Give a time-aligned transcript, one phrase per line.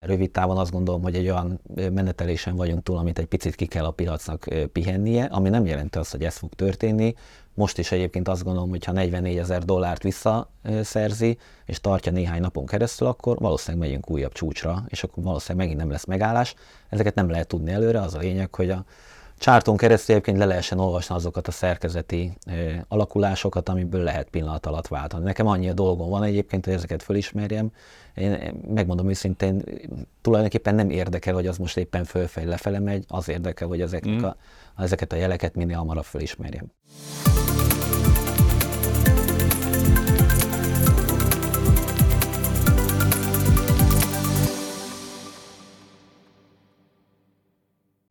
[0.00, 3.84] Rövid távon azt gondolom, hogy egy olyan menetelésen vagyunk túl, amit egy picit ki kell
[3.84, 7.14] a piacnak pihennie, ami nem jelenti azt, hogy ez fog történni.
[7.54, 12.66] Most is egyébként azt gondolom, hogy ha 44 ezer dollárt visszaszerzi, és tartja néhány napon
[12.66, 16.54] keresztül, akkor valószínűleg megyünk újabb csúcsra, és akkor valószínűleg megint nem lesz megállás.
[16.88, 18.84] Ezeket nem lehet tudni előre, az a lényeg, hogy a
[19.38, 22.32] Csárton keresztül egyébként le lehessen olvasni azokat a szerkezeti
[22.88, 25.24] alakulásokat, amiből lehet pillanat alatt váltani.
[25.24, 27.70] Nekem annyi a dolgom van egyébként, hogy ezeket fölismerjem.
[28.14, 29.62] Én megmondom őszintén,
[30.20, 34.24] tulajdonképpen nem érdekel, hogy az most éppen fölfej lefele megy, az érdekel, hogy ezeknek mm.
[34.24, 34.36] a,
[34.76, 36.72] ezeket a jeleket minél hamarabb fölismerjem.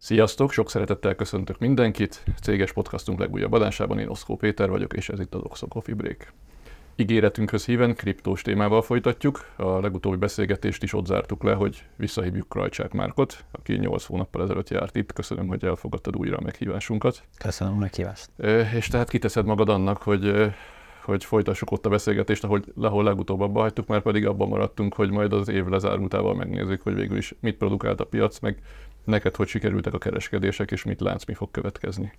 [0.07, 2.23] Sziasztok, sok szeretettel köszöntök mindenkit.
[2.41, 6.33] Céges podcastunk legújabb adásában én Oszkó Péter vagyok, és ez itt az Oxo Coffee Break.
[6.95, 9.45] Ígéretünkhöz híven kriptós témával folytatjuk.
[9.55, 14.69] A legutóbbi beszélgetést is ott zártuk le, hogy visszahívjuk Krajcsák Márkot, aki 8 hónappal ezelőtt
[14.69, 15.13] járt itt.
[15.13, 17.23] Köszönöm, hogy elfogadtad újra a meghívásunkat.
[17.37, 18.29] Köszönöm a meghívást.
[18.75, 20.51] És tehát kiteszed magad annak, hogy
[21.07, 25.11] hogy folytassuk ott a beszélgetést, ahogy, ahol legutóbb abba hagytuk, már pedig abban maradtunk, hogy
[25.11, 28.61] majd az év lezárultával megnézzük, hogy végül is mit produkált a piac, meg
[29.07, 32.11] neked hogy sikerültek a kereskedések, és mit látsz, mi fog következni.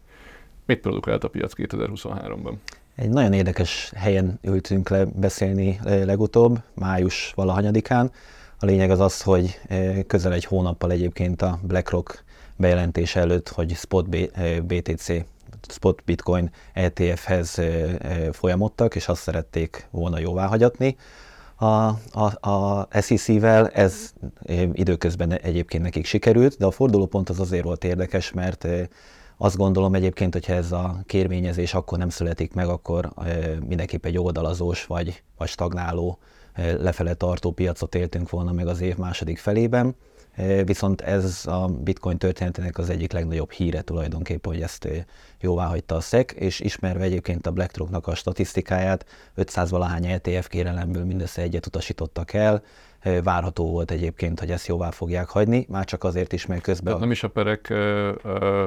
[0.66, 2.52] Mit produkált a piac 2023-ban?
[2.94, 8.12] Egy nagyon érdekes helyen ültünk le beszélni legutóbb, május valahanyadikán.
[8.58, 9.60] A lényeg az az, hogy
[10.06, 12.24] közel egy hónappal egyébként a BlackRock
[12.56, 14.08] bejelentése előtt, hogy Spot
[14.64, 15.12] BTC,
[15.68, 17.60] Spot Bitcoin ETF-hez
[18.32, 20.96] folyamodtak, és azt szerették volna jóvá hagyatni.
[21.60, 24.12] A, a, a SEC-vel ez
[24.72, 28.66] időközben egyébként nekik sikerült, de a fordulópont az azért volt érdekes, mert
[29.36, 33.12] azt gondolom egyébként, hogyha ez a kérvényezés akkor nem születik meg, akkor
[33.66, 36.18] mindenképp egy oldalazós vagy, vagy stagnáló
[36.78, 39.94] lefele tartó piacot éltünk volna meg az év második felében.
[40.64, 44.88] Viszont ez a bitcoin történetének az egyik legnagyobb híre tulajdonképpen, hogy ezt
[45.40, 51.04] jóvá hagyta a SEC, és ismerve egyébként a BlackRocknak a statisztikáját, 500 valahány ETF kérelemből
[51.04, 52.62] mindössze egyet utasítottak el,
[53.22, 56.84] várható volt egyébként, hogy ezt jóvá fogják hagyni, már csak azért is, mert közben...
[56.84, 57.74] Tehát nem is a perek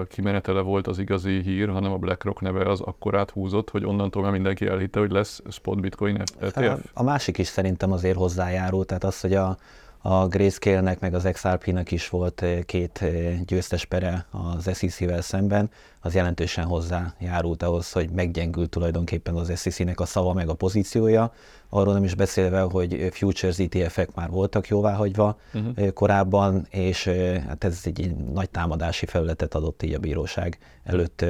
[0.08, 4.32] kimenetele volt az igazi hír, hanem a BlackRock neve az akkor áthúzott, hogy onnantól már
[4.32, 6.86] mindenki elhitte, hogy lesz spot bitcoin ETF?
[6.94, 9.58] A másik is szerintem azért hozzájárult, tehát az, hogy a,
[10.02, 15.70] a Grayscale-nek meg az XRP-nek is volt eh, két eh, győztes pere az SEC-vel szemben,
[16.00, 21.34] az jelentősen hozzájárult ahhoz, hogy meggyengült tulajdonképpen az SEC-nek a szava meg a pozíciója.
[21.70, 25.92] Arról nem is beszélve, hogy futures ETF-ek már voltak jóváhagyva uh-huh.
[25.94, 27.08] korábban, és
[27.48, 31.26] hát ez egy nagy támadási felületet adott így a bíróság előtt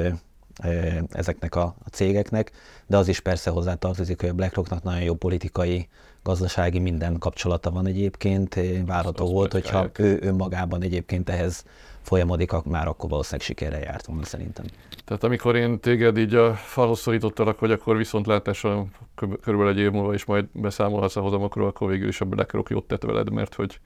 [1.10, 2.52] ezeknek a, a cégeknek,
[2.86, 5.88] de az is persze hozzátartozik, hogy a BlackRocknak nagyon jó politikai
[6.22, 8.60] gazdasági minden kapcsolata van egyébként.
[8.86, 11.64] Várható Azt volt, hogyha ő önmagában egyébként ehhez
[12.02, 14.64] folyamodik, már akkor valószínűleg sikerre járt volna szerintem.
[15.04, 20.14] Tehát amikor én téged így a falhoz szorítottalak, hogy akkor viszontlátásra körülbelül egy év múlva
[20.14, 23.80] is majd beszámolhatsz a hozamokról, akkor végül is a BlackRock jót tett veled, mert hogy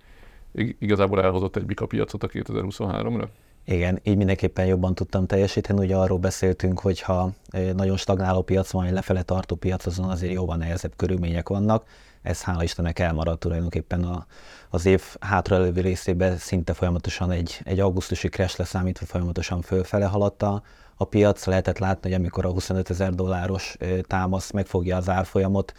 [0.78, 3.26] igazából elhozott egy bika piacot a 2023-ra?
[3.64, 5.84] Igen, így mindenképpen jobban tudtam teljesíteni.
[5.84, 7.30] Ugye arról beszéltünk, hogy ha
[7.74, 11.84] nagyon stagnáló piac van, egy lefele tartó piac, azon azért jóval nehezebb körülmények vannak
[12.26, 14.26] ez hála Istennek elmaradt tulajdonképpen a,
[14.70, 20.62] az év hátralévő részében szinte folyamatosan egy, egy augusztusi crash leszámítva folyamatosan fölfele haladta
[20.96, 21.46] a piac.
[21.46, 25.72] Lehetett látni, hogy amikor a 25 ezer dolláros támasz megfogja az árfolyamot,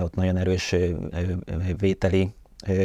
[0.00, 0.74] ott nagyon erős
[1.78, 2.34] vételi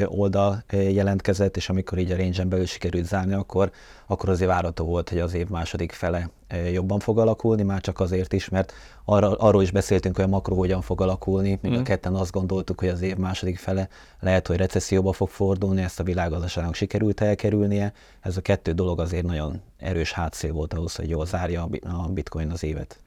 [0.06, 3.72] oldal jelentkezett, és amikor így a range belül sikerült zárni, akkor,
[4.08, 6.30] akkor azért várható volt, hogy az év második fele
[6.72, 8.74] jobban fog alakulni, már csak azért is, mert
[9.06, 11.76] arra, arról is beszéltünk, hogy a makro hogyan fog alakulni, még mm.
[11.76, 13.90] a ketten azt gondoltuk, hogy az év második fele
[14.20, 17.94] lehet, hogy recesszióba fog fordulni, ezt a világgazdaságnak sikerült elkerülnie.
[18.22, 22.52] Ez a kettő dolog azért nagyon erős hátszél volt ahhoz, hogy jól zárja a bitcoin
[22.52, 23.00] az évet.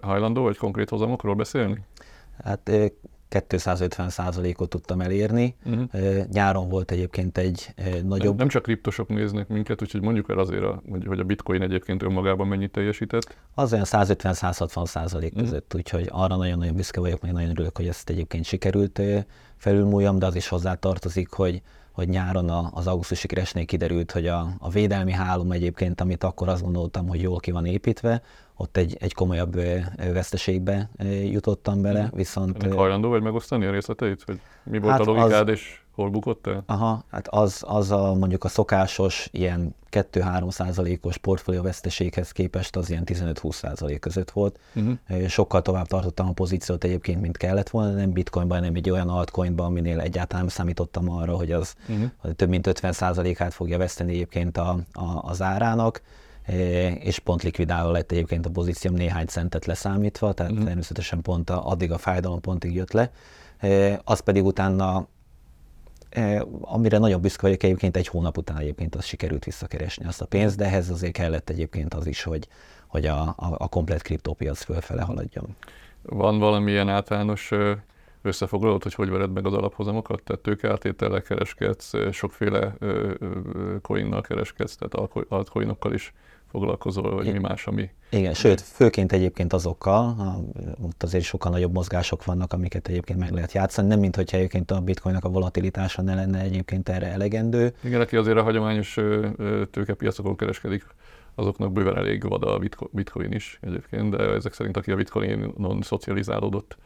[0.00, 1.84] Hajlandó vagy konkrét hozamokról beszélni?
[2.44, 2.70] Hát
[3.30, 5.56] 250% ot tudtam elérni.
[5.64, 6.24] Uh-huh.
[6.32, 7.74] Nyáron volt egyébként egy
[8.04, 8.38] nagyobb...
[8.38, 12.46] Nem, csak kriptosok néznek minket, úgyhogy mondjuk el azért, a, hogy a bitcoin egyébként önmagában
[12.46, 13.36] mennyit teljesített.
[13.54, 15.48] Az olyan 150-160 százalék uh-huh.
[15.48, 19.00] között, úgyhogy arra nagyon-nagyon büszke vagyok, meg nagyon örülök, hogy ezt egyébként sikerült
[19.56, 21.62] felülmúljam, de az is hozzá tartozik, hogy
[21.98, 26.62] hogy nyáron az augusztusi keresnél kiderült, hogy a, a védelmi hálom egyébként, amit akkor azt
[26.62, 28.22] gondoltam, hogy jól ki van építve,
[28.56, 29.54] ott egy, egy komolyabb
[29.96, 30.90] veszteségbe
[31.22, 32.62] jutottam bele, viszont...
[32.62, 34.22] Ennek hajlandó vagy megosztani a részleteit?
[34.26, 36.62] Hogy mi volt hát a logikád, az, és hol bukott el?
[36.66, 42.90] Aha, hát az, az a, mondjuk a szokásos ilyen 2-3 százalékos portfólió veszteséghez képest az
[42.90, 44.58] ilyen 15-20 százalék között volt.
[44.74, 45.26] Uh-huh.
[45.26, 49.66] Sokkal tovább tartottam a pozíciót egyébként, mint kellett volna, nem bitcoinban, hanem egy olyan altcoinban,
[49.66, 52.32] aminél egyáltalán nem számítottam arra, hogy az uh-huh.
[52.36, 56.02] több mint 50 százalékát fogja veszteni egyébként a, a, az árának
[56.98, 60.66] és pont likvidálva lett egyébként a pozícióm néhány centet leszámítva, tehát uh-huh.
[60.66, 63.10] természetesen pont a, addig a fájdalom pontig jött le.
[64.04, 65.06] Az pedig utána
[66.60, 70.56] amire nagyon büszke vagyok egyébként egy hónap után egyébként az sikerült visszakeresni azt a pénzt,
[70.56, 72.48] de ehhez azért kellett egyébként az is, hogy,
[72.86, 75.56] hogy a, a, a komplet kriptópiac fölfele haladjon.
[76.02, 77.50] Van valamilyen általános
[78.22, 80.22] összefoglalót, hogy hogy vered meg az alaphozamokat?
[80.22, 82.74] Tehát tőkeáltétellel kereskedsz, sokféle
[83.82, 86.12] coinnal kereskedsz, tehát altcoinokkal is
[86.50, 87.90] foglalkozol, vagy mi más, ami...
[88.10, 90.16] Igen, sőt, főként egyébként azokkal,
[90.82, 94.70] ott azért sokkal nagyobb mozgások vannak, amiket egyébként meg lehet játszani, nem mint hogyha egyébként
[94.70, 97.74] a bitcoinnak a volatilitása ne lenne egyébként erre elegendő.
[97.84, 98.98] Igen, aki azért a hagyományos
[99.70, 100.86] tőkepiacokon kereskedik,
[101.34, 102.60] azoknak bőven elég vad a
[102.90, 106.76] bitcoin is egyébként, de ezek szerint aki a bitcoinon szocializálódott,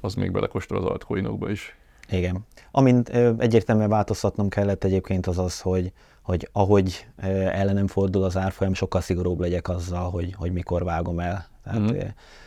[0.00, 1.76] az még belekóstol az altcoinokba is.
[2.10, 2.46] Igen.
[2.70, 5.92] Amint egyértelműen változtatnom kellett egyébként az az, hogy
[6.22, 7.06] hogy ahogy
[7.52, 11.48] ellenem fordul az árfolyam, sokkal szigorúbb legyek azzal, hogy, hogy mikor vágom el.
[11.64, 11.98] Tehát mm.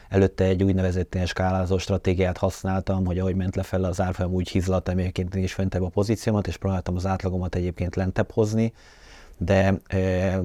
[0.10, 4.98] előtte egy úgynevezett ilyen skálázó stratégiát használtam, hogy ahogy ment lefelé az árfolyam, úgy hizlattam
[4.98, 8.74] egyébként is fentebb a pozíciómat, és próbáltam az átlagomat egyébként lentebb hozni,
[9.38, 10.42] de e,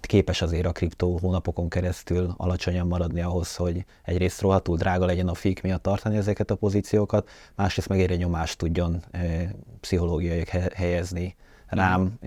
[0.00, 5.34] képes azért a kriptó hónapokon keresztül alacsonyan maradni ahhoz, hogy egyrészt rohadtul drága legyen a
[5.34, 10.44] fék miatt tartani ezeket a pozíciókat, másrészt meg egyre nyomást tudjon e, pszichológiai
[10.74, 11.34] helyezni
[11.74, 12.18] rám,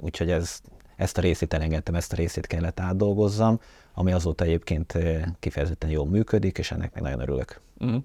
[0.00, 0.60] úgyhogy ez,
[0.96, 3.60] ezt a részét elengedtem, ezt a részét kellett átdolgozzam,
[3.94, 4.98] ami azóta egyébként
[5.40, 7.60] kifejezetten jól működik, és ennek meg nagyon örülök.
[7.78, 8.02] Uh-huh.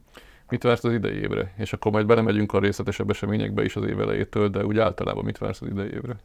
[0.50, 1.54] Mit vársz az idei évre?
[1.58, 5.38] És akkor majd belemegyünk a részletesebb eseményekbe is az év elejétől, de úgy általában mit
[5.38, 6.16] vársz az idei évre?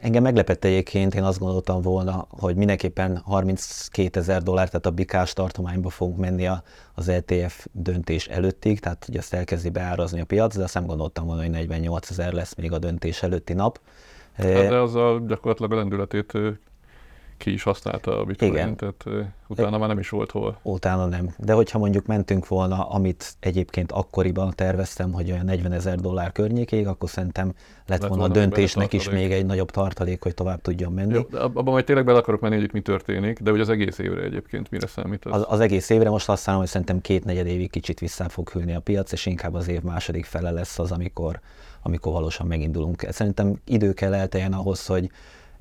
[0.00, 5.32] Engem meglepett egyébként, én azt gondoltam volna, hogy mindenképpen 32 ezer dollár, tehát a bikás
[5.32, 6.48] tartományba fogunk menni
[6.94, 11.26] az ETF döntés előttig, tehát hogy azt elkezdi beárazni a piac, de azt nem gondoltam
[11.26, 13.80] volna, hogy 48 ezer lesz még a döntés előtti nap.
[14.32, 16.32] Hát az a gyakorlatilag a lendületét
[17.36, 18.76] ki is használta a bitcoin, Igen.
[18.76, 19.04] tehát
[19.48, 20.58] utána már nem is volt hol.
[20.62, 21.34] Utána nem.
[21.38, 26.86] De hogyha mondjuk mentünk volna, amit egyébként akkoriban terveztem, hogy olyan 40 ezer dollár környékéig,
[26.86, 27.46] akkor szerintem
[27.86, 31.14] lett, lett volna a döntésnek is még egy nagyobb tartalék, hogy tovább tudjon menni.
[31.14, 33.98] Jó, abban majd tényleg bele akarok menni, hogy itt mi történik, de hogy az egész
[33.98, 35.32] évre egyébként mire számít az?
[35.32, 38.48] Az, az egész évre most azt szállom, hogy szerintem két negyed évig kicsit vissza fog
[38.48, 41.40] hűlni a piac, és inkább az év második fele lesz az, amikor,
[41.82, 43.06] amikor valósan megindulunk.
[43.10, 45.10] Szerintem idő kell elteljen ahhoz, hogy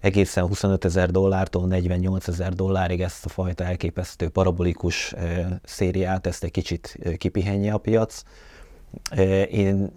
[0.05, 5.13] egészen 25 ezer dollártól 48 ezer dollárig ezt a fajta elképesztő parabolikus
[5.63, 8.23] szériát, ezt egy kicsit kipihenje a piac.
[9.51, 9.91] Én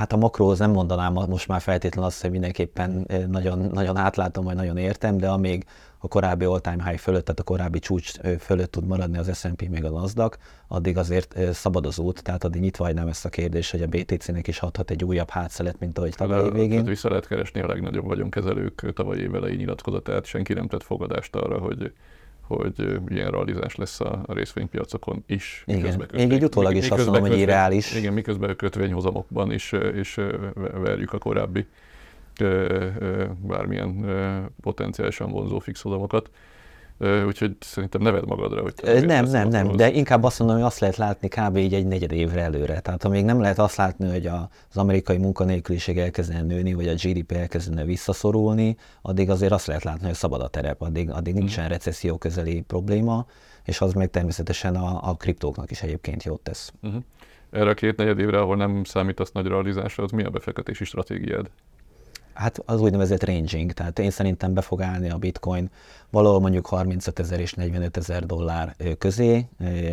[0.00, 4.54] hát a makróhoz nem mondanám most már feltétlenül azt, hogy mindenképpen nagyon, nagyon átlátom, vagy
[4.54, 5.64] nagyon értem, de amíg
[5.98, 9.84] a korábbi all-time high fölött, tehát a korábbi csúcs fölött tud maradni az S&P meg
[9.84, 10.36] a Nasdaq,
[10.68, 14.46] addig azért szabad az út, tehát addig nyitva hagynám ezt a kérdést, hogy a BTC-nek
[14.46, 16.70] is adhat egy újabb hátszelet, mint ahogy tavaly végén.
[16.70, 21.58] Tehát vissza lehet keresni a legnagyobb vagyonkezelők tavaly évelei nyilatkozatát, senki nem tett fogadást arra,
[21.58, 21.92] hogy
[22.56, 25.62] hogy ilyen realizás lesz a, részvénypiacokon is.
[25.66, 27.94] Igen, én így utólag is azt mondom, hogy irreális.
[27.94, 30.16] Igen, miközben a kötvényhozamokban is, is
[30.74, 31.66] verjük a korábbi
[33.42, 34.04] bármilyen
[34.60, 36.30] potenciálisan vonzó fixhozamokat.
[37.26, 40.78] Úgyhogy szerintem neved magadra, hogy te Nem, nem, nem, de inkább azt mondom, hogy azt
[40.78, 41.56] lehet látni kb.
[41.56, 42.80] így egy negyed évre előre.
[42.80, 47.32] Tehát amíg nem lehet azt látni, hogy az amerikai munkanélküliség elkezdene nőni, vagy a GDP
[47.32, 51.42] elkezdene visszaszorulni, addig azért azt lehet látni, hogy szabad a terep, addig, addig mhm.
[51.42, 53.26] nincsen recesszió közeli probléma,
[53.64, 56.72] és az meg természetesen a, a kriptóknak is egyébként jót tesz.
[56.82, 57.02] Uh-huh.
[57.50, 61.50] Erre a két negyed évre, ahol nem számítasz nagy realizásra, az mi a befektetési stratégiád?
[62.40, 65.70] Hát az úgynevezett ranging, tehát én szerintem be fog állni a bitcoin
[66.10, 69.46] valahol mondjuk 35 ezer és 45 ezer dollár közé.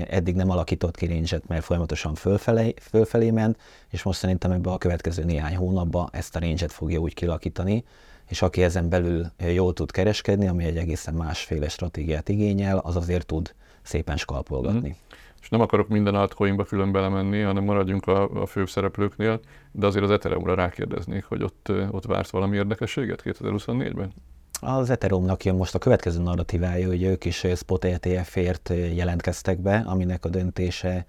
[0.10, 3.58] Eddig nem alakított ki range mert folyamatosan fölfelé, fölfelé ment,
[3.90, 7.84] és most szerintem ebbe a következő néhány hónapban ezt a range fogja úgy kilakítani,
[8.28, 13.26] és aki ezen belül jól tud kereskedni, ami egy egészen másféle stratégiát igényel, az azért
[13.26, 14.90] tud szépen skalpolgatni.
[14.90, 15.16] Mm
[15.48, 19.40] és nem akarok minden altcoinba külön belemenni, hanem maradjunk a, a főbb szereplőknél,
[19.72, 24.14] de azért az Ethereumra rákérdeznék, hogy ott, ott vársz valami érdekességet 2024-ben?
[24.62, 30.26] Az Ethereumnak jön most a következő narratívája, hogy ők is spot ETF-ért jelentkeztek be, aminek
[30.26, 31.06] a döntése,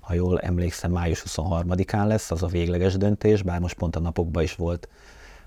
[0.00, 4.42] ha jól emlékszem, május 23-án lesz, az a végleges döntés, bár most pont a napokban
[4.42, 4.88] is volt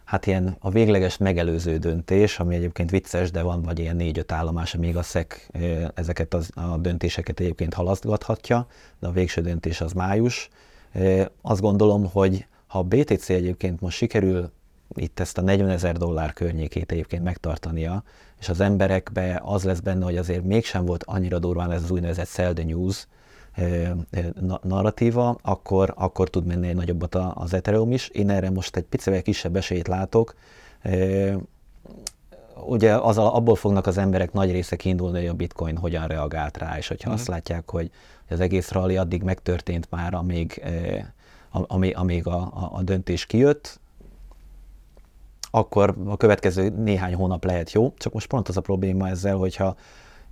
[0.05, 4.73] hát ilyen a végleges megelőző döntés, ami egyébként vicces, de van vagy ilyen négy-öt állomás,
[4.73, 5.47] amíg a SZEK
[5.93, 8.67] ezeket az, a döntéseket egyébként halasztgathatja,
[8.99, 10.49] de a végső döntés az május.
[11.41, 14.51] Azt gondolom, hogy Ha a BTC egyébként most sikerül
[14.95, 18.03] itt ezt a 40 ezer dollár környékét egyébként megtartania,
[18.39, 22.27] és az emberekbe az lesz benne, hogy azért mégsem volt annyira durván ez az úgynevezett
[22.27, 23.07] sell the news
[24.61, 28.07] narratíva, akkor, akkor tud menni egy nagyobbat az Ethereum is.
[28.07, 30.35] Én erre most egy picivel kisebb esélyt látok.
[32.65, 36.77] Ugye az, abból fognak az emberek nagy része kiindulni, hogy a bitcoin hogyan reagált rá,
[36.77, 37.13] és hogyha mm.
[37.13, 37.91] azt látják, hogy
[38.29, 40.63] az egész rally addig megtörtént már, amíg,
[41.49, 43.79] amíg, amíg a, a, a döntés kijött,
[45.51, 47.93] akkor a következő néhány hónap lehet jó.
[47.97, 49.75] Csak most pont az a probléma ezzel, hogyha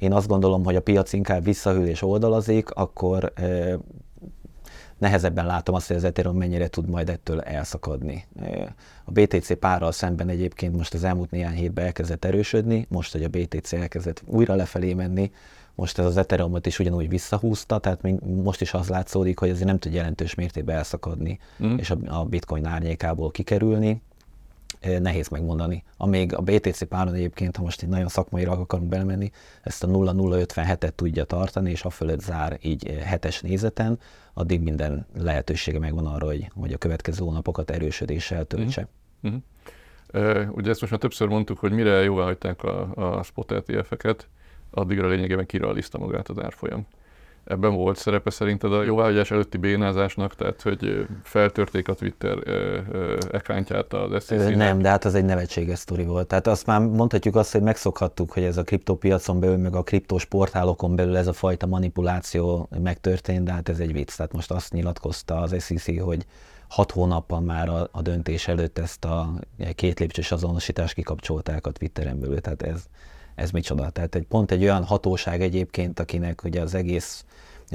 [0.03, 3.33] én azt gondolom, hogy a piac inkább visszahűl és oldalazik, akkor
[4.97, 8.25] nehezebben látom azt, hogy az Ethereum mennyire tud majd ettől elszakadni.
[9.03, 13.27] A BTC párral szemben egyébként most az elmúlt néhány hétben elkezdett erősödni, most, hogy a
[13.27, 15.31] BTC elkezdett újra lefelé menni,
[15.75, 19.67] most ez az Ethereumot is ugyanúgy visszahúzta, tehát még most is az látszódik, hogy azért
[19.67, 21.77] nem tud jelentős mértékben elszakadni, mm.
[21.77, 24.01] és a, a bitcoin árnyékából kikerülni
[24.99, 25.83] nehéz megmondani.
[25.97, 30.89] Amíg a BTC páron egyébként, ha most egy nagyon szakmai akarunk belemenni, ezt a 0,057-et
[30.89, 33.99] tudja tartani, és a fölött zár így hetes nézeten,
[34.33, 38.87] addig minden lehetősége megvan arra, hogy, hogy a következő hónapokat erősödéssel töltse.
[39.21, 39.41] Uh-huh.
[40.13, 44.27] Uh, ugye ezt most már többször mondtuk, hogy mire jóvá hagyták a, a spot ETF-eket,
[44.69, 46.85] addigra lényegében kiraliszta magát az árfolyam.
[47.45, 52.37] Ebben volt szerepe szerinted a jóváhagyás előtti bénázásnak, tehát hogy feltörték a Twitter
[53.31, 54.55] ekántját az SEC-nek?
[54.55, 56.27] Nem, de hát az egy nevetséges sztori volt.
[56.27, 60.25] Tehát azt már mondhatjuk azt, hogy megszokhattuk, hogy ez a kriptopiacon belül, meg a kriptos
[60.25, 64.15] portálokon belül ez a fajta manipuláció megtörtént, de hát ez egy vicc.
[64.15, 66.25] Tehát most azt nyilatkozta az SEC, hogy
[66.67, 69.33] hat hónappal már a, a döntés előtt ezt a
[69.75, 72.41] két lépcsős azonosítást kikapcsolták a Twitteren belül.
[72.41, 72.83] Tehát ez,
[73.35, 73.89] ez micsoda.
[73.89, 77.25] Tehát egy pont egy olyan hatóság egyébként, akinek ugye az egész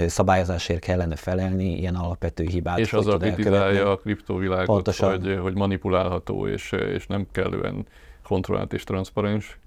[0.06, 2.78] szabályozásért kellene felelni, ilyen alapvető hibát.
[2.78, 5.10] És azzal kritizálja a kriptovilágot, Pontosan.
[5.10, 7.86] hogy, hogy manipulálható és, és nem kellően
[8.22, 9.58] kontrollált és transzparens.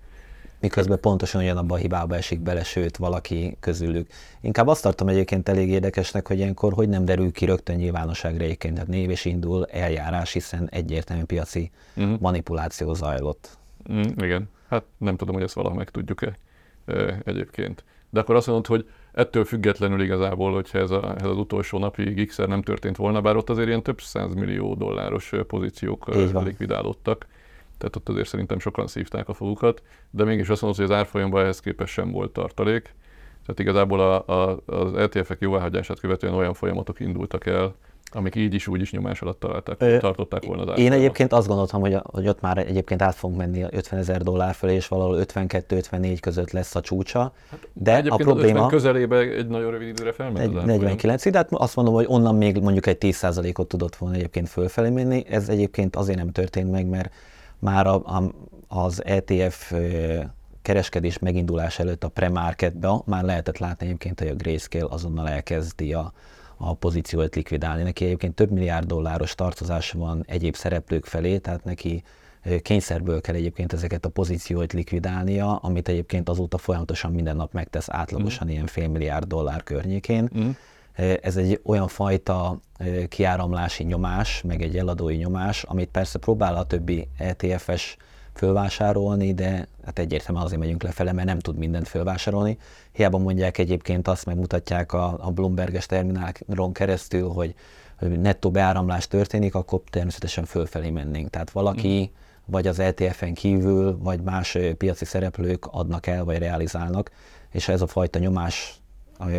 [0.59, 4.07] Miközben pontosan ugyanabban a hibába esik bele, sőt valaki közülük.
[4.41, 8.73] Inkább azt tartom egyébként elég érdekesnek, hogy ilyenkor hogy nem derül ki rögtön nyilvánosságra egyébként,
[8.73, 12.19] tehát név és indul eljárás, hiszen egyértelmű piaci uh-huh.
[12.19, 13.57] manipuláció zajlott.
[13.91, 14.49] Mm, igen.
[14.71, 16.37] Hát nem tudom, hogy ezt valaha meg tudjuk-e
[17.23, 17.83] egyébként.
[18.09, 22.25] De akkor azt mondod, hogy ettől függetlenül igazából, hogyha ez, a, ez az utolsó napi
[22.25, 23.99] x nem történt volna, bár ott azért ilyen több
[24.35, 26.07] millió dolláros pozíciók
[26.43, 27.27] likvidálódtak,
[27.77, 31.41] tehát ott azért szerintem sokan szívták a fogukat, de mégis azt mondod, hogy az árfolyamban
[31.41, 32.81] ehhez képest sem volt tartalék.
[33.45, 37.75] Tehát igazából a, a, az ETF-ek jóváhagyását követően olyan folyamatok indultak el,
[38.15, 41.47] amik így is úgy is nyomás alatt találták, Ö, tartották volna az Én egyébként azt
[41.47, 45.23] gondoltam, hogy, hogy ott már egyébként át fogunk menni 50 ezer dollár fölé, és valahol
[45.27, 47.33] 52-54 között lesz a csúcsa.
[47.49, 48.67] Hát, de a probléma...
[48.67, 52.59] közelébe egy nagyon rövid időre felment egy 49 de hát azt mondom, hogy onnan még
[52.61, 55.25] mondjuk egy 10%-ot tudott volna egyébként fölfelé menni.
[55.29, 57.13] Ez egyébként azért nem történt meg, mert
[57.59, 58.31] már a, a,
[58.67, 59.73] az ETF
[60.61, 66.13] kereskedés megindulás előtt a pre-marketben már lehetett látni egyébként, hogy a Grayscale azonnal elkezdi a,
[66.61, 67.83] a pozíciót likvidálni.
[67.83, 72.03] Neki egyébként több milliárd dolláros tartozása van egyéb szereplők felé, tehát neki
[72.61, 78.47] kényszerből kell egyébként ezeket a pozícióit likvidálnia, amit egyébként azóta folyamatosan minden nap megtesz átlagosan
[78.47, 78.49] mm.
[78.49, 80.29] ilyen fél milliárd dollár környékén.
[80.37, 80.49] Mm.
[81.21, 82.59] Ez egy olyan fajta
[83.07, 87.97] kiáramlási nyomás, meg egy eladói nyomás, amit persze próbál a többi ETF-es
[88.33, 92.57] fölvásárolni, de hát egyértelműen azért megyünk lefele, mert nem tud mindent fölvásárolni.
[92.91, 97.55] Hiába mondják egyébként azt, megmutatják a, a Bloomberges terminálon keresztül, hogy,
[97.99, 101.29] hogy nettó beáramlás történik, akkor természetesen fölfelé mennénk.
[101.29, 102.51] Tehát valaki mm.
[102.51, 107.11] vagy az ETF-en kívül, vagy más piaci szereplők adnak el, vagy realizálnak,
[107.51, 108.80] és ez a fajta nyomás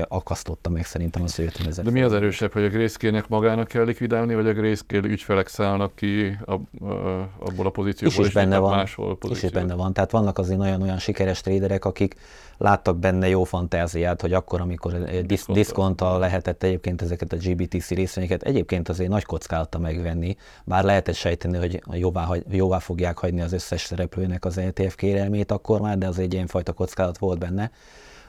[0.09, 1.85] akasztotta meg szerintem 50 ezer.
[1.85, 5.95] De mi az erősebb, hogy a Grayscale-nek magának kell likvidálni, vagy a Grayscale ügyfelek szállnak
[5.95, 8.77] ki a, a, abból a pozícióból, is, is benne van.
[8.77, 9.37] máshol pozíciót.
[9.37, 9.93] Is, is benne van.
[9.93, 12.17] Tehát vannak azért olyan-olyan sikeres traderek, akik
[12.59, 14.93] láttak benne jó fantáziát, hogy akkor, amikor
[15.27, 21.15] disz, diszkonttal lehetett egyébként ezeket a GBTC részvényeket, egyébként azért nagy kockázata megvenni, bár lehetett
[21.15, 26.07] sejteni, hogy jóvá, jóvá fogják hagyni az összes szereplőnek az ETF kérelmét akkor már, de
[26.07, 27.71] az egy ilyen fajta kockázat volt benne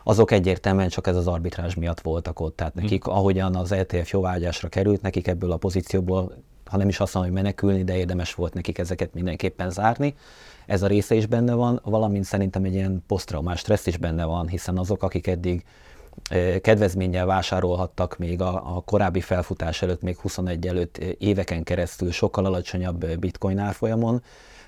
[0.03, 2.55] azok egyértelműen csak ez az arbitrázs miatt voltak ott.
[2.55, 3.13] Tehát nekik, hmm.
[3.13, 6.33] ahogyan az ETF jóvágyásra került, nekik ebből a pozícióból,
[6.65, 10.15] ha nem is azt mondom, hogy menekülni, de érdemes volt nekik ezeket mindenképpen zárni.
[10.65, 14.47] Ez a része is benne van, valamint szerintem egy ilyen posztraumás stressz is benne van,
[14.47, 15.63] hiszen azok, akik eddig
[16.61, 23.05] kedvezménnyel vásárolhattak még a, a korábbi felfutás előtt, még 21 előtt éveken keresztül sokkal alacsonyabb
[23.19, 24.23] bitcoin árfolyamon,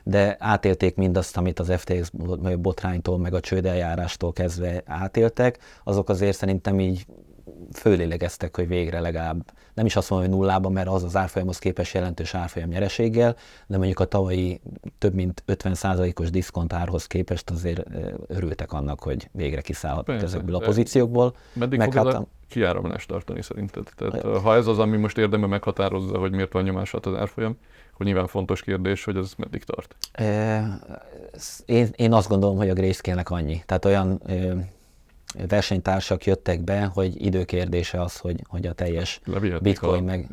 [0.08, 2.12] de átélték mindazt, amit az FTX
[2.58, 7.06] botránytól, meg a csődeljárástól kezdve átéltek, azok azért szerintem így
[7.74, 11.94] fölélegeztek, hogy végre legalább, nem is azt mondom, hogy nullában, mert az az árfolyamhoz képest
[11.94, 13.36] jelentős árfolyam nyereséggel,
[13.68, 14.62] de mondjuk a tavalyi
[14.98, 17.84] több mint 50%-os diszkontárhoz képest azért
[18.28, 21.36] örültek annak, hogy végre kiszállhatnak ezekből a pozíciókból.
[21.54, 23.88] Meddig meg fog hát, a kiáramlást tartani szerinted?
[23.96, 27.58] Tehát, ha ez az, ami most érdemben meghatározza, hogy miért van nyomás az árfolyam,
[27.96, 29.96] akkor nyilván fontos kérdés, hogy ez meddig tart.
[31.66, 33.64] Én, én azt gondolom, hogy a grayscale annyi.
[33.66, 34.22] Tehát olyan
[35.48, 39.22] versenytársak jöttek be, hogy időkérdése az, hogy, hogy a teljes
[39.62, 40.28] bitcoin a meg...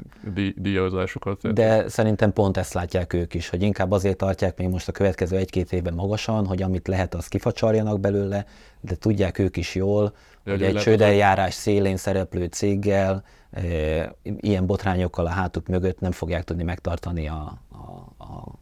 [0.56, 1.52] díjazásokat.
[1.52, 5.36] De szerintem pont ezt látják ők is, hogy inkább azért tartják még most a következő
[5.36, 8.46] egy-két évben magasan, hogy amit lehet, az kifacsarjanak belőle,
[8.80, 10.14] de tudják ők is jól,
[10.44, 13.24] de hogy egy csődeljárás szélén szereplő céggel,
[14.22, 18.60] ilyen botrányokkal a hátuk mögött nem fogják tudni megtartani a, a, a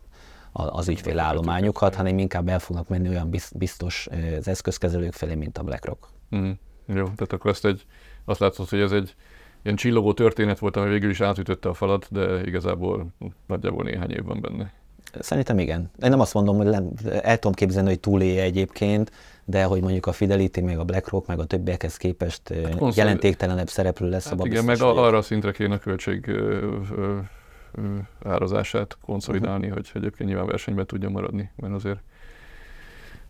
[0.53, 6.09] az ügyfélállományukat, hanem inkább el fognak menni olyan biztos az eszközkezelők felé, mint a BlackRock.
[6.37, 6.51] Mm.
[6.87, 7.87] Jó, tehát akkor azt, egy,
[8.25, 9.15] azt látod, hogy ez egy
[9.63, 13.07] ilyen csillogó történet volt, ami végül is átütötte a falat, de igazából
[13.47, 14.73] nagyjából néhány év van benne.
[15.19, 15.91] Szerintem igen.
[16.03, 16.91] Én nem azt mondom, hogy nem,
[17.23, 19.11] el tudom képzelni, hogy túlélje egyébként,
[19.45, 24.09] de hogy mondjuk a Fidelity, meg a BlackRock, meg a többiekhez képest hát jelentéktelenebb szereplő
[24.09, 27.19] lesz hát Igen, meg a, arra a szintre kéne a költség ö, ö,
[27.73, 27.83] ö,
[28.25, 29.75] árazását konszolidálni, uh-huh.
[29.75, 31.99] hogy egyébként nyilván versenyben tudja maradni, mert azért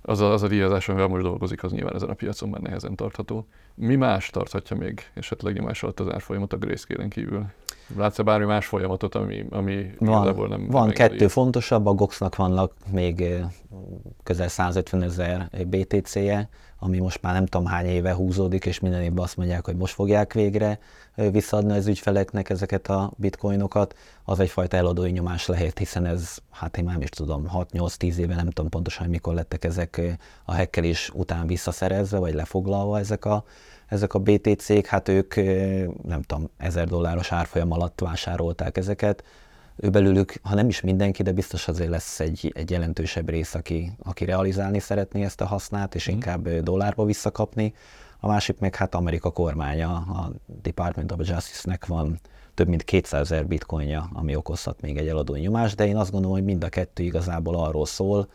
[0.03, 2.95] az a, az a díjazás, amivel most dolgozik, az nyilván ezen a piacon már nehezen
[2.97, 3.47] tartható.
[3.83, 7.47] Mi más tarthatja még esetleg nyomás alatt az árfolyamot a grayscale kívül?
[7.97, 12.73] Látsz-e bármi más folyamatot, ami, ami van, nem Van nem kettő fontosabb, a Goxnak vannak
[12.91, 13.25] még
[14.23, 19.25] közel 150 ezer BTC-je, ami most már nem tudom hány éve húzódik, és minden évben
[19.25, 20.79] azt mondják, hogy most fogják végre
[21.15, 26.85] visszaadni az ügyfeleknek ezeket a bitcoinokat, az egyfajta eladói nyomás lehet, hiszen ez, hát én
[26.85, 30.01] már nem is tudom, 6-8-10 éve nem tudom pontosan, mikor lettek ezek
[30.45, 33.45] a hekkelés után visszaszerezve, vagy lefoglalva ezek a,
[33.87, 35.35] ezek a BTC-k, hát ők
[36.03, 39.25] nem tudom, 1000 dolláros árfolyam alatt vásárolták ezeket,
[39.83, 43.93] ő belőlük, ha nem is mindenki, de biztos azért lesz egy, egy jelentősebb rész, aki,
[44.03, 46.13] aki realizálni szeretné ezt a hasznát, és mm.
[46.13, 47.75] inkább dollárba visszakapni.
[48.21, 52.21] A másik meg hát Amerika kormánya, a Department of Justice-nek van
[52.55, 56.37] több mint 200 ezer bitcoinja, ami okozhat még egy eladó nyomást, de én azt gondolom,
[56.37, 58.29] hogy mind a kettő igazából arról szól,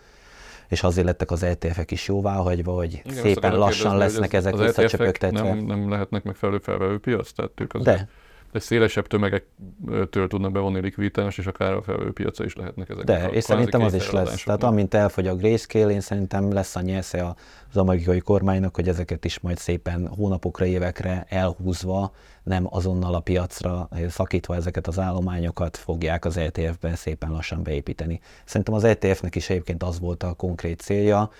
[0.68, 5.44] és azért lettek az ETF-ek is jóváhagyva, hogy Igen, szépen lassan lesznek ezek az visszacsöpögtetve.
[5.44, 8.08] Nem, nem lehetnek megfelelő felvevő piac, tehát ők azért De
[8.56, 13.04] egy szélesebb tömegektől tudnak bevonni likviditást, és akár a felvevő piaca is lehetnek ezek.
[13.04, 14.44] De, és szerintem az is lesz.
[14.44, 17.36] Tehát amint elfogy a grayscale, én szerintem lesz a nyesze
[17.70, 22.12] az amerikai kormánynak, hogy ezeket is majd szépen hónapokra, évekre elhúzva,
[22.44, 28.20] nem azonnal a piacra szakítva ezeket az állományokat fogják az ETF-be szépen lassan beépíteni.
[28.46, 31.32] Szerintem az ETF-nek is egyébként az volt a konkrét célja,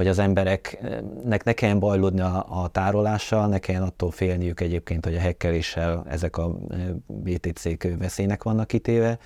[0.00, 5.14] hogy az embereknek ne kelljen bajlódni a, a tárolással, ne kelljen attól félniük egyébként, hogy
[5.14, 9.18] a hekkeléssel ezek a e, BTC-k veszélynek vannak kitéve,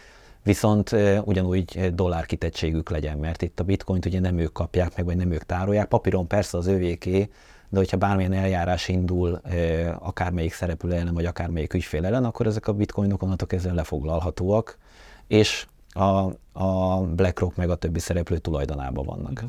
[0.43, 5.05] viszont e, ugyanúgy dollár kitettségük legyen, mert itt a bitcoint ugye nem ők kapják meg,
[5.05, 5.89] vagy nem ők tárolják.
[5.89, 7.29] Papíron persze az övéké,
[7.69, 12.69] de hogyha bármilyen eljárás indul e, akármelyik szereplő ellen, vagy akármelyik ügyfél ellen, akkor ezek
[12.69, 14.79] a bitcoinok onnantól kezdve lefoglalhatóak,
[15.27, 19.31] és a, a BlackRock meg a többi szereplő tulajdonában vannak.
[19.31, 19.49] Okay.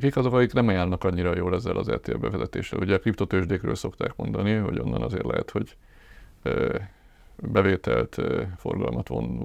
[0.00, 2.78] Kik azok, akik nem ajánlnak annyira jól ezzel az RTL bevezetéssel?
[2.78, 5.76] Ugye a kriptotősdékről szokták mondani, hogy onnan azért lehet, hogy
[7.36, 8.22] bevételt,
[8.56, 9.38] forgalmat von,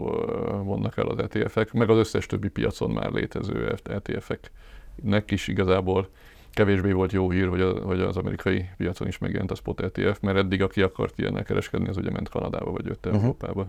[0.64, 6.10] vonnak el az ETF-ek, meg az összes többi piacon már létező ETF-eknek is igazából
[6.52, 10.20] kevésbé volt jó hír, hogy, a, hogy az amerikai piacon is megjelent a spot ETF,
[10.20, 13.22] mert eddig aki akart ilyennel kereskedni, az ugye ment Kanadába vagy jött uh-huh.
[13.22, 13.68] Európába.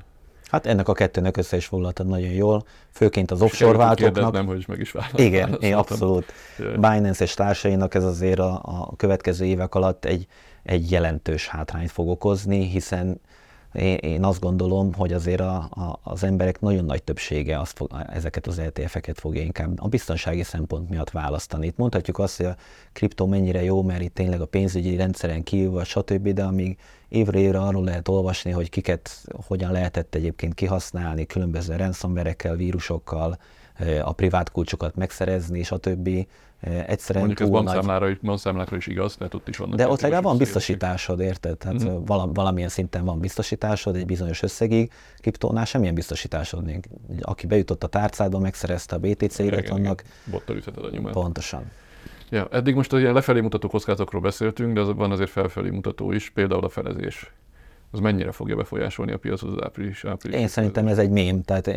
[0.51, 4.33] Hát ennek a kettőnek össze is foglaltad nagyon jól, főként az offshore váltóknak.
[4.33, 6.33] Nem, hogy meg is választ, Igen, én abszolút.
[6.59, 10.27] Binance és társainak ez azért a, a következő évek alatt egy,
[10.63, 13.21] egy jelentős hátrányt fog okozni, hiszen
[14.01, 18.47] én, azt gondolom, hogy azért a, a, az emberek nagyon nagy többsége azt fog, ezeket
[18.47, 21.67] az ETF-eket fogja inkább a biztonsági szempont miatt választani.
[21.67, 22.57] Itt mondhatjuk azt, hogy a
[22.93, 26.79] kriptó mennyire jó, mert itt tényleg a pénzügyi rendszeren kívül, stb., de amíg
[27.09, 33.39] évre évre arról lehet olvasni, hogy kiket hogyan lehetett egyébként kihasználni különböző ransomware vírusokkal,
[34.03, 36.09] a privát kulcsokat megszerezni, stb.
[36.87, 38.19] Egyszerűen Mondjuk ez bankszámlára, nagy...
[38.23, 39.77] bankszámlákra is igaz, tehát ott is vannak.
[39.77, 41.57] De ott legalább van biztosításod, érted?
[41.57, 42.33] Tehát mm-hmm.
[42.33, 46.87] valamilyen szinten van biztosításod egy bizonyos összegig, kriptónál semmilyen biztosításod nincs.
[47.21, 50.03] Aki bejutott a tárcádba, megszerezte a BTC-et, annak...
[50.31, 51.13] Bottal ütheted a nyomát.
[51.13, 51.71] Pontosan.
[52.31, 56.31] Ja, eddig most ilyen lefelé mutató kockázatokról beszéltünk, de az van azért felfelé mutató is,
[56.31, 57.33] például a felezés.
[57.91, 61.43] Az mennyire fogja befolyásolni a piacot az április, április Én szerintem ez egy mém.
[61.43, 61.71] Tehát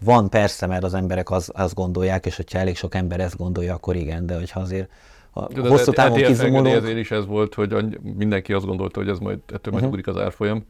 [0.00, 3.74] van persze, mert az emberek az, azt gondolják, és hogyha elég sok ember ezt gondolja,
[3.74, 4.90] akkor igen, de hogyha azért
[5.30, 6.74] a De hosszú távon kizumolunk.
[6.74, 9.88] Ezért is ez volt, hogy mindenki azt gondolta, hogy ez majd ettől majd uh-huh.
[9.88, 10.64] ugrik az árfolyam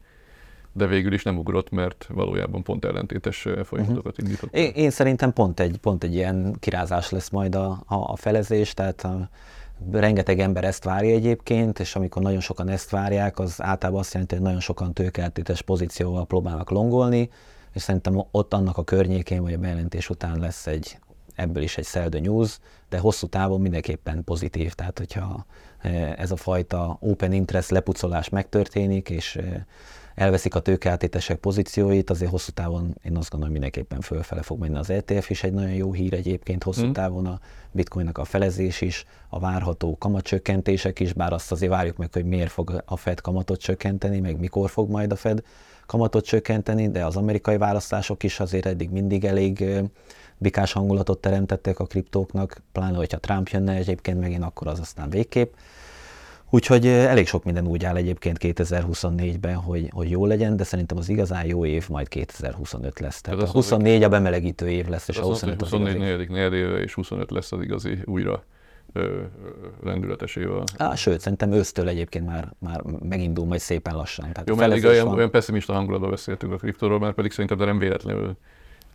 [0.77, 4.25] de végül is nem ugrott, mert valójában pont ellentétes folyamatokat uh-huh.
[4.25, 4.55] indított.
[4.55, 8.73] Én, én szerintem pont egy, pont egy ilyen kirázás lesz majd a, a, a felezés,
[8.73, 9.29] tehát a,
[9.91, 14.35] rengeteg ember ezt várja egyébként, és amikor nagyon sokan ezt várják, az általában azt jelenti,
[14.35, 17.29] hogy nagyon sokan tőkeltétes pozícióval próbálnak longolni,
[17.73, 20.97] és szerintem ott annak a környékén, vagy a bejelentés után lesz egy,
[21.35, 22.59] ebből is egy sell news,
[22.89, 25.45] de hosszú távon mindenképpen pozitív, tehát hogyha
[26.15, 29.39] ez a fajta open interest lepucolás megtörténik, és
[30.15, 34.89] elveszik a tőkeátétesek pozícióit, azért hosszú távon én azt gondolom, mindenképpen fölfele fog menni az
[34.89, 36.91] ETF is, egy nagyon jó hír egyébként hosszú mm.
[36.91, 37.39] távon a
[37.71, 42.51] bitcoinnak a felezés is, a várható kamatcsökkentések is, bár azt azért várjuk meg, hogy miért
[42.51, 45.43] fog a Fed kamatot csökkenteni, meg mikor fog majd a Fed
[45.85, 49.65] kamatot csökkenteni, de az amerikai választások is azért eddig mindig elég
[50.37, 55.53] bikás hangulatot teremtettek a kriptóknak, pláne hogyha Trump jönne egyébként megint, akkor az aztán végképp.
[56.55, 61.09] Úgyhogy elég sok minden úgy áll egyébként 2024-ben, hogy, hogy jó legyen, de szerintem az
[61.09, 63.21] igazán jó év majd 2025 lesz.
[63.21, 66.93] Tehát a 24 a bemelegítő év lesz, és a 25 az 24 negyedik negyedéve és
[66.93, 68.43] 25 lesz az igazi újra
[69.83, 70.63] lendületesével.
[70.77, 74.31] Á, sőt, szerintem ősztől egyébként már, már megindul majd szépen lassan.
[74.31, 77.77] Tehát Jó, mert olyan, olyan pessimista hangulatban beszéltünk a kriptóról, mert pedig szerintem de nem
[77.77, 78.37] véletlenül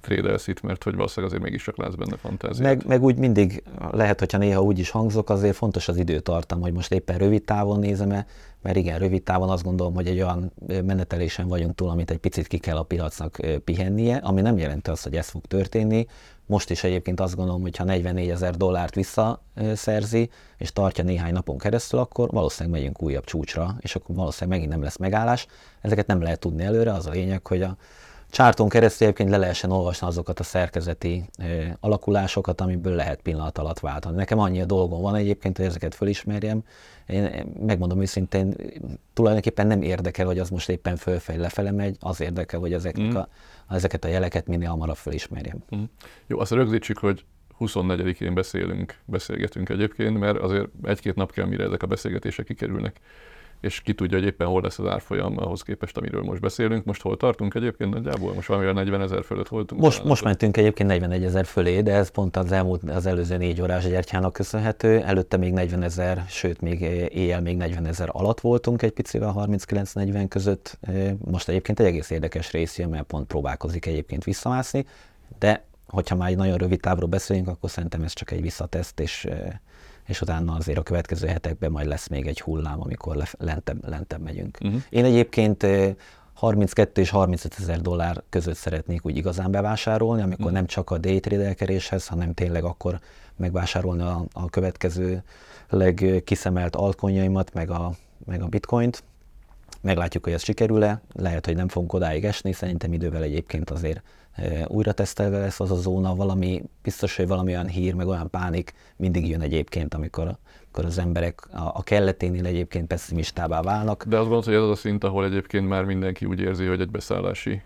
[0.00, 2.74] trédelsz itt, mert hogy valószínűleg azért mégis csak látsz benne fantáziát.
[2.74, 6.72] Meg, meg úgy mindig lehet, hogyha néha úgy is hangzok, azért fontos az időtartam, hogy
[6.72, 8.26] most éppen rövid távon nézem-e,
[8.62, 12.46] mert igen, rövid távon azt gondolom, hogy egy olyan menetelésen vagyunk túl, amit egy picit
[12.46, 16.06] ki kell a piacnak pihennie, ami nem jelenti azt, hogy ez fog történni.
[16.46, 21.58] Most is egyébként azt gondolom, hogy ha 44 ezer dollárt visszaszerzi, és tartja néhány napon
[21.58, 25.46] keresztül, akkor valószínűleg megyünk újabb csúcsra, és akkor valószínűleg megint nem lesz megállás.
[25.80, 27.76] Ezeket nem lehet tudni előre, az a lényeg, hogy a
[28.30, 31.24] Csárton keresztül egyébként le lehessen olvasni azokat a szerkezeti
[31.80, 34.16] alakulásokat, amiből lehet pillanat alatt váltani.
[34.16, 36.62] Nekem annyi a dolgom van egyébként, hogy ezeket fölismerjem.
[37.06, 38.54] Én megmondom őszintén,
[39.12, 43.16] tulajdonképpen nem érdekel, hogy az most éppen fölfej lefele megy, az érdekel, hogy ezeknek mm.
[43.16, 43.28] a,
[43.68, 45.64] ezeket a jeleket minél hamarabb fölismerjem.
[45.76, 45.82] Mm.
[46.26, 47.24] Jó, azt rögzítsük, hogy
[47.60, 53.00] 24-én beszélünk, beszélgetünk egyébként, mert azért egy-két nap kell, mire ezek a beszélgetések kikerülnek
[53.60, 56.84] és ki tudja, hogy éppen hol lesz az árfolyam ahhoz képest, amiről most beszélünk.
[56.84, 58.34] Most hol tartunk egyébként nagyjából?
[58.34, 59.80] Most valamivel 40 ezer fölött voltunk?
[59.80, 63.60] Most, most mentünk egyébként 41 ezer fölé, de ez pont az elmúlt, az előző négy
[63.60, 65.02] órás gyertyának köszönhető.
[65.02, 66.80] Előtte még 40 ezer, sőt még
[67.12, 70.78] éjjel még 40 ezer alatt voltunk egy picivel 39-40 között.
[71.18, 74.86] Most egyébként egy egész érdekes rész jön, mert pont próbálkozik egyébként visszamászni,
[75.38, 79.28] de hogyha már egy nagyon rövid távról beszélünk, akkor szerintem ez csak egy visszateszt, és
[80.06, 84.22] és utána azért a következő hetekben majd lesz még egy hullám, amikor le, lentebb, lentebb
[84.22, 84.58] megyünk.
[84.60, 84.82] Uh-huh.
[84.88, 85.66] Én egyébként
[86.34, 90.56] 32 és 35 ezer dollár között szeretnék úgy igazán bevásárolni, amikor uh-huh.
[90.56, 93.00] nem csak a day traderkeréshez, hanem tényleg akkor
[93.36, 95.22] megvásárolni a, a következő
[95.68, 97.92] legkiszemelt altkonjaimat, meg a,
[98.26, 99.02] meg a bitcoint.
[99.80, 101.00] Meglátjuk, hogy ez sikerül-e.
[101.12, 104.02] Lehet, hogy nem fogunk odáig esni, szerintem idővel egyébként azért
[104.66, 108.72] újra tesztelve lesz az a zóna, valami, biztos, hogy valami olyan hír, meg olyan pánik
[108.96, 114.04] mindig jön egyébként, amikor, amikor az emberek a, a kelleténél egyébként pessimistábbá válnak.
[114.04, 116.80] De azt gondolod, hogy ez az a szint, ahol egyébként már mindenki úgy érzi, hogy
[116.80, 117.62] egy beszállási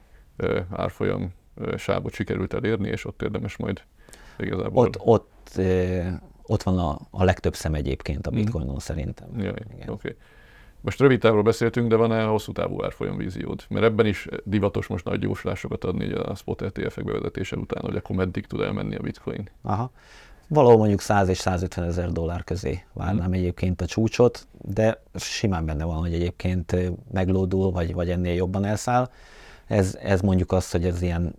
[0.71, 1.33] árfolyam
[1.77, 3.83] sávot sikerült elérni, és ott érdemes majd
[4.39, 4.85] igazából...
[4.85, 5.61] Ott, ott,
[6.43, 8.39] ott van a, a legtöbb szem egyébként a mhm.
[8.39, 8.79] bitcoinon mm.
[8.79, 9.29] szerintem.
[9.39, 9.91] Jaj, oké.
[9.91, 10.17] Okay.
[10.85, 13.65] Most rövid távról beszéltünk, de van-e hosszú távú árfolyam víziód?
[13.69, 18.17] Mert ebben is divatos most nagy jóslásokat adni a spot ETF-ek bevezetése után, hogy akkor
[18.17, 19.49] meddig tud elmenni a bitcoin.
[19.63, 19.91] Aha.
[20.49, 23.33] Valahol mondjuk 100 és 150 ezer dollár közé várnám hmm.
[23.33, 26.77] egyébként a csúcsot, de simán benne van, hogy egyébként
[27.13, 29.11] meglódul, vagy, vagy ennél jobban elszáll.
[29.67, 31.35] Ez, ez mondjuk azt, hogy ez ilyen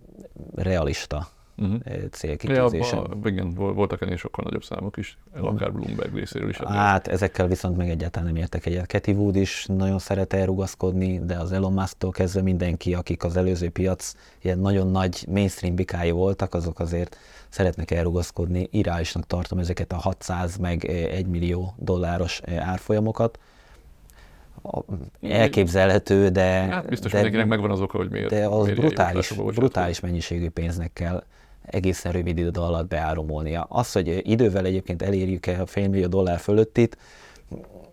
[0.54, 1.80] realista uh-huh.
[2.10, 2.98] célkitűzésen.
[2.98, 6.56] Ja, igen, voltak ennél sokkal nagyobb számok is, akár Bloomberg részéről is.
[6.56, 8.86] Hát ezekkel viszont meg egyáltalán nem értek egyet.
[8.86, 13.70] Cathy Wood is nagyon szeret elrugaszkodni, de az Elon Musk-tól kezdve mindenki, akik az előző
[13.70, 17.16] piac ilyen nagyon nagy mainstream bikái voltak, azok azért
[17.48, 18.68] szeretnek elrugaszkodni.
[18.70, 23.38] Irálisnak tartom ezeket a 600 meg 1 millió dolláros árfolyamokat
[25.22, 26.42] elképzelhető, de...
[26.42, 28.30] Hát biztos de, mindenkinek megvan az oka, hogy miért.
[28.30, 31.24] De az miért brutális, brutális mennyiségű pénznek kell
[31.66, 33.66] egészen rövid idő alatt beáramolnia.
[33.68, 36.96] Az, hogy idővel egyébként elérjük-e a félmillió dollár fölöttit,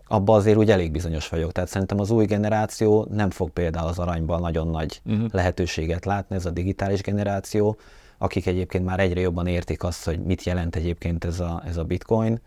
[0.06, 1.52] abban azért úgy elég bizonyos vagyok.
[1.52, 5.28] Tehát szerintem az új generáció nem fog például az aranyban nagyon nagy uh-huh.
[5.32, 7.76] lehetőséget látni, ez a digitális generáció,
[8.18, 11.84] akik egyébként már egyre jobban értik azt, hogy mit jelent egyébként ez a, ez a
[11.84, 12.40] bitcoin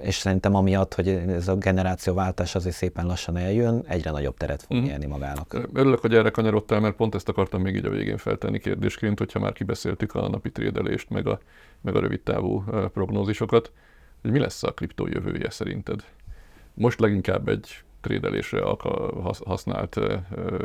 [0.00, 4.76] és szerintem amiatt, hogy ez a generációváltás azért szépen lassan eljön, egyre nagyobb teret fog
[4.76, 4.90] uh-huh.
[4.90, 5.68] nyerni magának.
[5.72, 9.38] Örülök, hogy erre kanyarodtál, mert pont ezt akartam még így a végén feltenni kérdésként, hogyha
[9.38, 11.40] már kibeszéltük a napi trédelést, meg a,
[11.80, 13.72] meg a rövid távú prognózisokat.
[14.22, 16.04] hogy mi lesz a kriptó jövője szerinted?
[16.74, 18.62] Most leginkább egy trédelésre
[19.44, 20.00] használt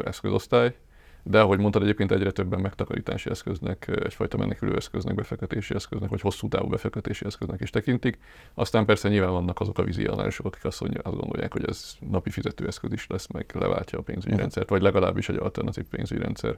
[0.05, 0.75] eszközosztály,
[1.23, 6.47] de ahogy mondtad, egyébként egyre többen megtakarítási eszköznek, egyfajta menekülő eszköznek, befektetési eszköznek, vagy hosszú
[6.47, 8.17] távú befektetési eszköznek is tekintik.
[8.53, 12.29] Aztán persze nyilván vannak azok a vizionárosok, akik azt, mondja, azt gondolják, hogy ez napi
[12.29, 16.57] fizetőeszköz is lesz, meg leváltja a pénzügyi rendszert, vagy legalábbis egy alternatív pénzügyi rendszer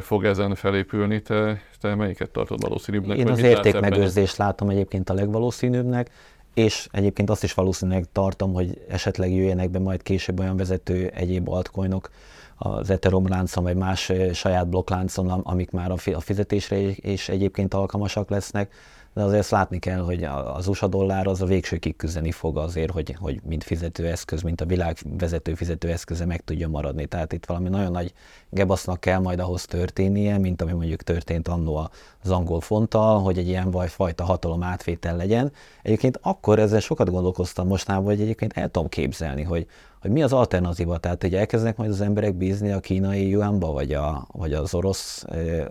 [0.00, 1.22] fog ezen felépülni.
[1.22, 3.18] Te, te melyiket tartod valószínűbbnek?
[3.18, 6.10] Én az értékmegőrzést látom egyébként a legvalószínűbbnek,
[6.54, 11.48] és egyébként azt is valószínűleg tartom, hogy esetleg jöjjenek be majd később olyan vezető egyéb
[11.48, 12.10] altcoinok,
[12.58, 18.72] az Ethereum láncon, vagy más saját blokkláncon, amik már a fizetésre is egyébként alkalmasak lesznek,
[19.18, 22.90] de azért ezt látni kell, hogy az USA dollár az a végsőkig küzdeni fog azért,
[22.90, 27.06] hogy, hogy mint fizetőeszköz, mint a világ vezető fizetőeszköze meg tudja maradni.
[27.06, 28.12] Tehát itt valami nagyon nagy
[28.50, 31.90] gebasznak kell majd ahhoz történnie, mint ami mondjuk történt annó
[32.22, 35.52] az angol fonttal, hogy egy ilyen fajta hatalom átvétel legyen.
[35.82, 39.66] Egyébként akkor ezzel sokat gondolkoztam mostában, hogy egyébként el tudom képzelni, hogy
[40.00, 43.92] hogy mi az alternatíva, tehát hogy elkezdenek majd az emberek bízni a kínai yuanba, vagy,
[43.92, 45.24] a, vagy az orosz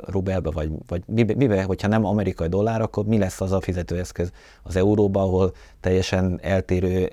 [0.06, 4.32] rubelbe, vagy, vagy mibe, mibe, hogyha nem amerikai dollár, akkor mi lesz az a fizetőeszköz
[4.64, 7.10] az euróba, ahol teljesen eltérő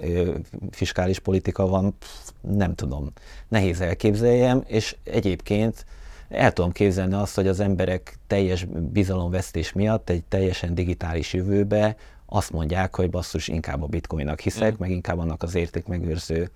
[0.71, 1.95] fiskális politika van,
[2.41, 3.13] nem tudom,
[3.49, 5.85] nehéz elképzeljem, és egyébként
[6.29, 11.97] el tudom képzelni azt, hogy az emberek teljes bizalomvesztés miatt egy teljesen digitális jövőbe
[12.27, 14.77] azt mondják, hogy basszus, inkább a bitcoinnak hiszek, mm.
[14.79, 16.51] meg inkább annak az értékmegőrző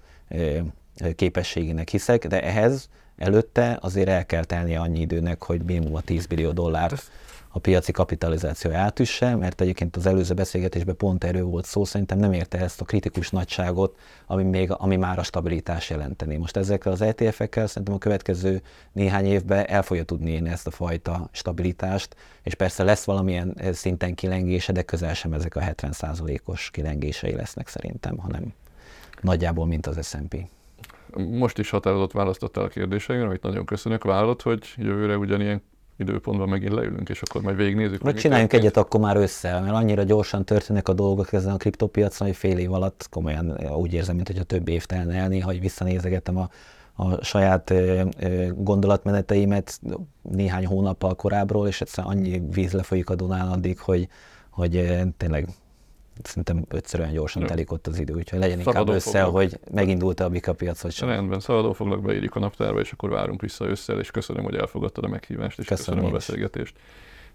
[1.14, 6.26] képességének hiszek, de ehhez előtte azért el kell tennie annyi időnek, hogy minimum a 10
[6.26, 6.92] billió dollár
[7.50, 12.32] a piaci kapitalizáció átüsse, mert egyébként az előző beszélgetésben pont erről volt szó, szerintem nem
[12.32, 16.36] érte ezt a kritikus nagyságot, ami, még, ami már a stabilitás jelenteni.
[16.36, 18.62] Most ezekkel az ETF-ekkel szerintem a következő
[18.92, 24.14] néhány évben el fogja tudni én ezt a fajta stabilitást, és persze lesz valamilyen szinten
[24.14, 28.52] kilengése, de közel sem ezek a 70%-os kilengései lesznek szerintem, hanem
[29.20, 30.36] nagyjából, mint az S&P.
[31.16, 34.04] Most is határozott választottál a kérdéseimre, amit nagyon köszönök.
[34.04, 35.62] Vállalod, hogy jövőre ugyanilyen
[35.98, 38.02] időpontban megint leülünk, és akkor majd végignézzük.
[38.02, 42.26] Vagy csináljunk egyet akkor már össze, mert annyira gyorsan történnek a dolgok ezen a kriptopiacon,
[42.26, 45.46] hogy fél év alatt komolyan úgy érzem, mint hogy a több év telne el, néha,
[45.46, 46.48] hogy visszanézegetem a,
[46.94, 47.72] a saját
[48.54, 49.80] gondolatmeneteimet
[50.22, 54.08] néhány hónappal korábbról, és egyszerűen annyi víz lefolyik a Dunán addig, hogy,
[54.50, 55.48] hogy tényleg
[56.22, 57.48] szerintem ötször olyan gyorsan Jó.
[57.48, 59.34] telik ott az idő, úgyhogy legyen szabadon inkább össze, foglak.
[59.34, 61.08] hogy megindult a Bika piac, vagy sem.
[61.08, 65.04] Rendben, szabadon foglak, beírjuk a naptárba, és akkor várunk vissza össze, és köszönöm, hogy elfogadtad
[65.04, 66.76] a meghívást, és köszönöm, köszönöm a beszélgetést.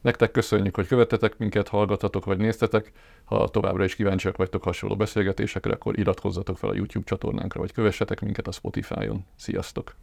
[0.01, 2.91] Nektek köszönjük, hogy követtetek minket, hallgatatok vagy néztetek.
[3.23, 8.21] Ha továbbra is kíváncsiak vagytok hasonló beszélgetésekre, akkor iratkozzatok fel a YouTube csatornánkra, vagy kövessetek
[8.21, 9.25] minket a Spotify-on.
[9.35, 9.95] Sziasztok!